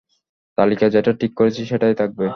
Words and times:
তালিকা 0.57 0.85
যেটা 0.89 1.11
ঠিক 1.21 1.31
করেছি 1.39 1.61
সেটাই 1.65 1.95
থাকবে। 1.95 2.25